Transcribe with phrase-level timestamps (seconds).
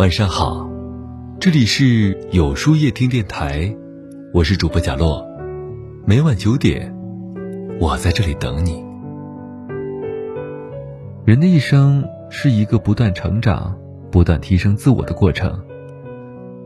[0.00, 0.66] 晚上好，
[1.38, 3.70] 这里是有书夜听电台，
[4.32, 5.22] 我是主播贾洛，
[6.06, 6.90] 每晚九点，
[7.78, 8.82] 我在这里等你。
[11.26, 13.76] 人的一生是一个不断成长、
[14.10, 15.62] 不断提升自我的过程，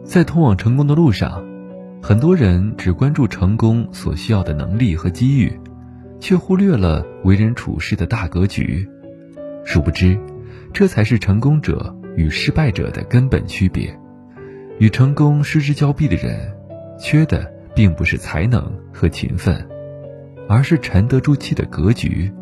[0.04, 1.44] 在通往成功的路上，
[2.00, 5.58] 很多人只关注成功所需要的能力和机遇，
[6.20, 8.88] 却忽略了为人处事的大格局，
[9.64, 10.16] 殊不知，
[10.72, 11.92] 这才是成功者。
[12.16, 13.96] 与失败者的根本区别，
[14.78, 16.52] 与成功失之交臂的人，
[16.98, 19.68] 缺的并不是才能和勤奋，
[20.48, 22.32] 而是沉得住气的格局。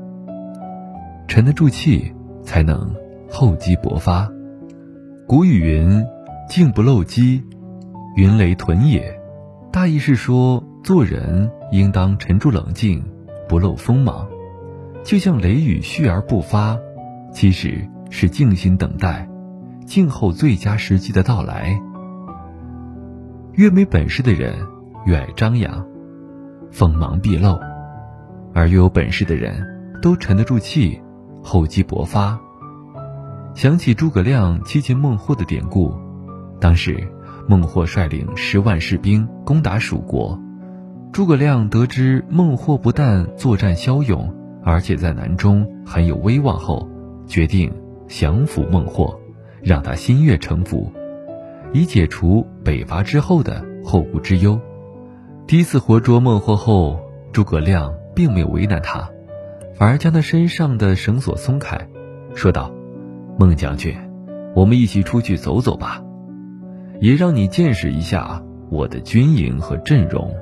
[1.29, 2.95] 沉得住气，才能
[3.30, 4.30] 厚积薄发。
[5.27, 6.05] 古语云
[6.51, 7.43] ：“静不露机，
[8.16, 9.19] 云雷屯也。”
[9.73, 13.02] 大意是说，做人应当沉住冷静，
[13.49, 14.29] 不露锋芒。
[15.02, 16.79] 就像雷雨蓄而不发，
[17.33, 19.27] 其实是静心等待。
[19.93, 21.79] 静候最佳时机的到来。
[23.52, 24.66] 越没本事的人
[25.04, 25.87] 越爱张扬，
[26.71, 27.60] 锋芒毕露；
[28.54, 30.99] 而越有本事的人，都沉得住气，
[31.43, 32.40] 厚积薄发。
[33.54, 35.95] 想起诸葛亮七擒孟获的典故，
[36.59, 37.06] 当时
[37.46, 40.40] 孟获率领十万士兵攻打蜀国，
[41.12, 44.34] 诸葛亮得知孟获不但作战骁勇，
[44.65, 46.88] 而且在南中很有威望后，
[47.27, 47.71] 决定
[48.09, 49.21] 降服孟获。
[49.63, 50.93] 让他心悦诚服，
[51.73, 54.59] 以解除北伐之后的后顾之忧。
[55.46, 57.01] 第一次活捉孟获后，
[57.32, 59.09] 诸葛亮并没有为难他，
[59.74, 61.88] 反而将他身上的绳索松开，
[62.35, 62.73] 说道
[63.38, 63.95] ：“孟将军，
[64.55, 66.03] 我们一起出去走走吧，
[67.00, 70.34] 也让你见识一下我的军营和阵容。”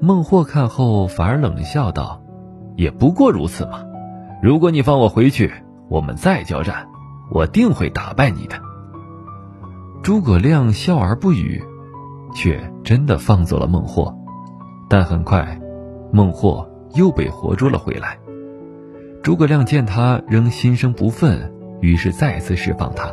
[0.00, 2.22] 孟获看后反而冷笑道
[2.76, 3.84] ：“也不过如此嘛，
[4.42, 5.50] 如果你放我回去，
[5.88, 6.86] 我们再交战。”
[7.30, 8.56] 我定会打败你的。
[10.02, 11.62] 诸葛亮笑而不语，
[12.34, 14.14] 却真的放走了孟获。
[14.88, 15.60] 但很快，
[16.12, 18.18] 孟获又被活捉了回来。
[19.22, 23.12] 诸葛亮见他仍心生不忿，于是再次释放他。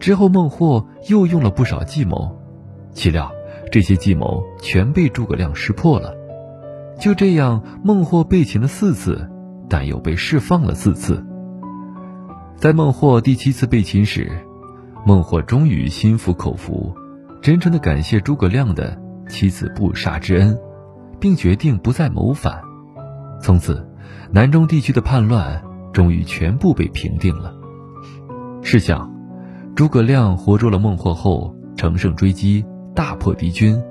[0.00, 2.36] 之后，孟获又用了不少计谋，
[2.92, 3.30] 岂料
[3.70, 6.14] 这些计谋全被诸葛亮识破了。
[6.98, 9.30] 就这样，孟获被擒了四次，
[9.68, 11.24] 但又被释放了四次。
[12.60, 14.30] 在孟获第七次被擒时，
[15.06, 16.94] 孟获终于心服口服，
[17.40, 19.00] 真诚地感谢诸葛亮的
[19.30, 20.58] 妻子不杀之恩，
[21.18, 22.60] 并决定不再谋反。
[23.40, 23.88] 从此，
[24.30, 25.62] 南中地区的叛乱
[25.94, 27.54] 终于全部被平定了。
[28.60, 29.10] 试想，
[29.74, 32.62] 诸葛亮活捉了孟获后，乘胜追击，
[32.94, 33.82] 大破敌军，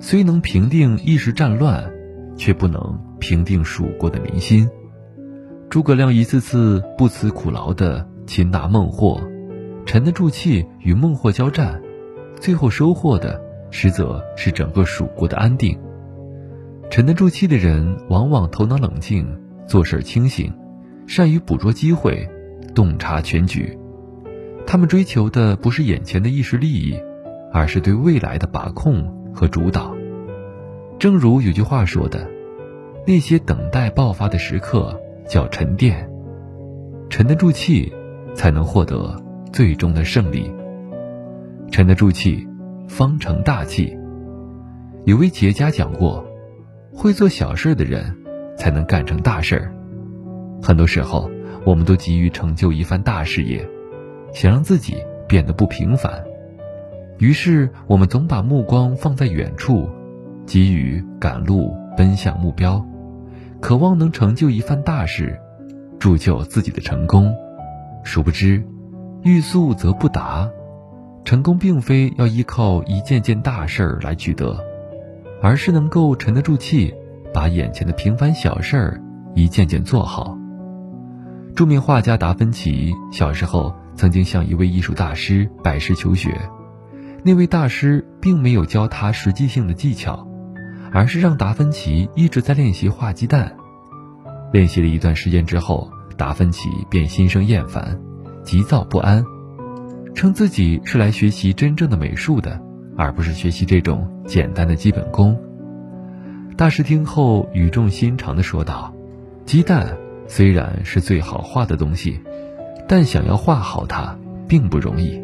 [0.00, 1.92] 虽能平定一时战乱，
[2.36, 4.70] 却不能平定蜀国的民心。
[5.74, 9.20] 诸葛亮一次次不辞苦劳地擒拿孟获，
[9.84, 11.82] 沉得住气与孟获交战，
[12.38, 13.42] 最后收获的
[13.72, 15.76] 实则是整个蜀国的安定。
[16.90, 19.26] 沉得住气的人往往头脑冷静，
[19.66, 20.54] 做事清醒，
[21.08, 22.30] 善于捕捉机会，
[22.72, 23.76] 洞察全局。
[24.68, 26.96] 他们追求的不是眼前的一时利益，
[27.52, 29.92] 而是对未来的把控和主导。
[31.00, 32.30] 正如有句话说的
[33.08, 34.96] ：“那些等待爆发的时刻。”
[35.28, 36.08] 叫沉淀，
[37.08, 37.92] 沉得住气，
[38.34, 39.14] 才能获得
[39.52, 40.50] 最终的胜利。
[41.70, 42.46] 沉得住气，
[42.88, 43.96] 方成大器。
[45.04, 46.24] 有位企业家讲过，
[46.92, 48.16] 会做小事的人，
[48.56, 49.74] 才能干成大事儿。
[50.62, 51.30] 很多时候，
[51.64, 53.68] 我们都急于成就一番大事业，
[54.32, 54.96] 想让自己
[55.26, 56.24] 变得不平凡，
[57.18, 59.88] 于是我们总把目光放在远处，
[60.46, 62.84] 急于赶路，奔向目标。
[63.64, 65.40] 渴望能成就一番大事，
[65.98, 67.34] 铸就自己的成功，
[68.04, 68.62] 殊不知，
[69.22, 70.50] 欲速则不达。
[71.24, 74.62] 成功并非要依靠一件件大事儿来取得，
[75.40, 76.92] 而是能够沉得住气，
[77.32, 79.00] 把眼前的平凡小事儿
[79.34, 80.36] 一件件做好。
[81.56, 86.38] 著名画家达芬奇小时候曾经向一位艺术大师拜师求学，
[87.22, 90.28] 那位大师并没有教他实际性的技巧。
[90.94, 93.52] 而是让达芬奇一直在练习画鸡蛋，
[94.52, 98.00] 练习了一段时间之后，达芬奇便心生厌烦，
[98.44, 99.24] 急躁不安，
[100.14, 102.62] 称自己是来学习真正的美术的，
[102.96, 105.36] 而不是学习这种简单的基本功。
[106.56, 108.94] 大师听后语重心长地说道
[109.44, 109.98] ：“鸡蛋
[110.28, 112.20] 虽然是最好画的东西，
[112.86, 115.20] 但想要画好它并不容易。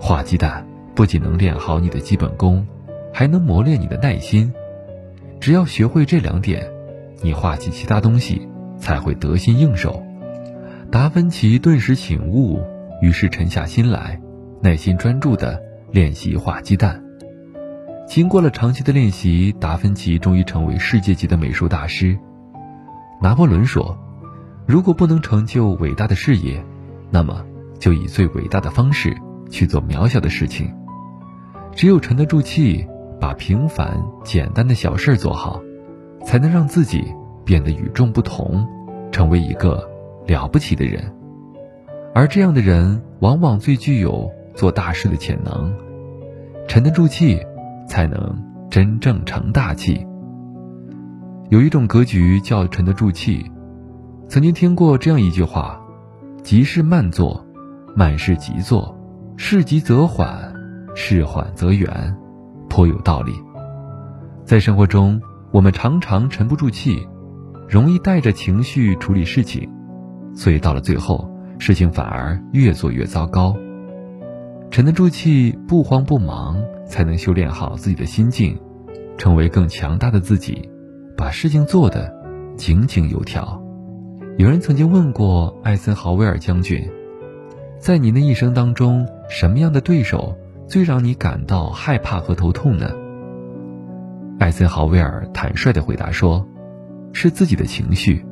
[0.00, 0.66] 画鸡蛋
[0.96, 2.66] 不仅能练好你的基本功，
[3.14, 4.52] 还能磨练你的耐心。”
[5.40, 6.70] 只要学会这两点，
[7.22, 8.46] 你画起其他东西
[8.78, 10.02] 才会得心应手。
[10.90, 12.60] 达芬奇顿时醒悟，
[13.00, 14.20] 于是沉下心来，
[14.60, 15.58] 耐心专注地
[15.90, 17.02] 练习画鸡蛋。
[18.06, 22.18] 经过了长期的练习，达芬奇终于成为世界级的美术大师。
[23.22, 23.96] 拿破仑说
[24.66, 26.62] ：“如果不能成就伟大的事业，
[27.10, 27.44] 那么
[27.78, 29.16] 就以最伟大的方式
[29.48, 30.74] 去做渺小的事情。
[31.74, 32.84] 只有沉得住气，
[33.20, 35.60] 把平凡简单的小事做好，
[36.24, 37.04] 才能让自己
[37.44, 38.66] 变得与众不同，
[39.12, 39.88] 成为一个
[40.26, 41.12] 了不起的人。
[42.14, 45.72] 而这样的人，往往最具有做大事的潜能。
[46.66, 47.38] 沉得住气。”
[47.90, 48.40] 才能
[48.70, 50.06] 真正成大器。
[51.48, 53.50] 有一种格局叫沉得住气。
[54.28, 55.80] 曾经听过这样一句话
[56.44, 57.44] ：“急事慢做，
[57.96, 58.96] 慢事急做，
[59.36, 60.54] 事急则缓，
[60.94, 62.16] 事缓则圆”，
[62.70, 63.34] 颇有道理。
[64.46, 65.20] 在生活中，
[65.50, 67.06] 我们常常沉不住气，
[67.68, 69.68] 容易带着情绪处理事情，
[70.34, 73.54] 所以到了最后，事情反而越做越糟糕。
[74.70, 76.56] 沉得住气，不慌不忙。
[76.90, 78.58] 才能修炼好自己的心境，
[79.16, 80.68] 成为更强大的自己，
[81.16, 82.12] 把事情做得
[82.56, 83.62] 井井有条。
[84.38, 86.90] 有人曾经问过艾森豪威尔将军，
[87.78, 90.36] 在您的一生当中，什么样的对手
[90.70, 92.92] 最让你感到害怕和头痛呢？
[94.38, 96.46] 艾森豪威尔坦率地回答说
[97.12, 98.24] ：“是自己的情绪。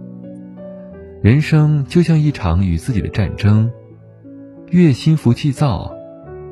[1.20, 3.68] 人生就像一场与自己的战争，
[4.68, 5.92] 越心浮气躁。”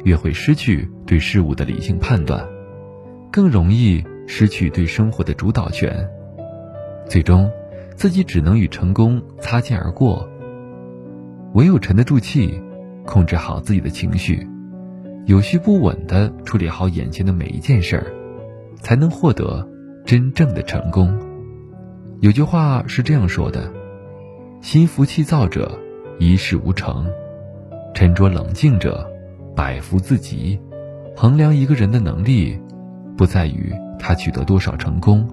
[0.05, 2.47] 越会失去对事物的理性判断，
[3.33, 6.09] 更容易失去对生活的主导权，
[7.09, 7.51] 最终，
[7.97, 10.29] 自己只能与成功擦肩而过。
[11.55, 12.63] 唯有沉得住气，
[13.05, 14.47] 控制好自己的情绪，
[15.27, 18.07] 有序不稳的处理好眼前的每一件事儿，
[18.81, 19.69] 才能获得
[20.05, 21.19] 真正的成功。
[22.21, 23.73] 有句话是这样说的
[24.63, 25.77] ：“心浮气躁者，
[26.21, 27.05] 一事无成；
[27.93, 29.05] 沉着冷静者。”
[29.57, 30.61] 百福自己，
[31.17, 32.61] 衡量一个人的能力，
[33.17, 35.27] 不在于他取得多少成功，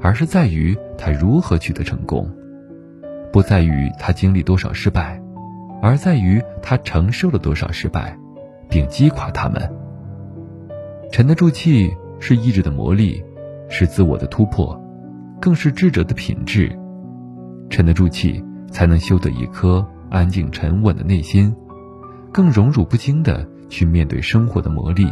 [0.00, 2.26] 而是在于他如何取得成功；
[3.32, 5.22] 不在于他经历多少失败，
[5.80, 8.18] 而在于他承受了多少失败，
[8.74, 9.72] 并击垮他们。
[11.12, 11.88] 沉得住气
[12.18, 13.22] 是意志的磨砺，
[13.68, 14.76] 是自我的突破，
[15.40, 16.76] 更是智者的品质。
[17.70, 21.54] 沉得住气，才能修得一颗安静沉稳的内心。
[22.32, 25.08] 更荣辱不惊的去面对生活的磨砺，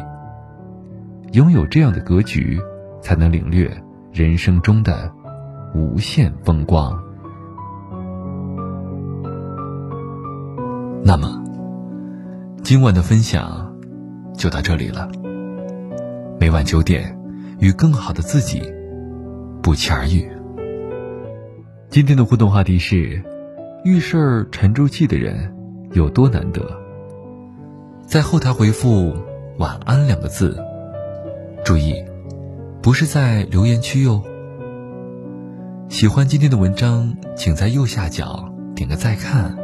[1.30, 2.58] 拥有这样的格局，
[3.00, 3.70] 才能领略
[4.12, 5.08] 人生中的
[5.72, 7.00] 无限风光。
[11.04, 11.40] 那么，
[12.62, 13.76] 今晚的分享
[14.36, 15.10] 就到这里了。
[16.38, 17.18] 每晚九点，
[17.58, 18.62] 与更好的自己
[19.60, 20.30] 不期而遇。
[21.90, 23.20] 今天的互动话题是：
[23.84, 25.52] 遇事儿沉住气的人
[25.90, 26.62] 有多难得？
[28.06, 29.12] 在后台回复
[29.58, 30.56] “晚安”两个字，
[31.64, 31.96] 注意，
[32.80, 34.22] 不是在留言区哟。
[35.88, 39.56] 喜欢今天的文章，请在右下角点个再看，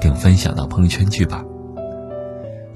[0.00, 1.44] 并分享到朋友圈去吧。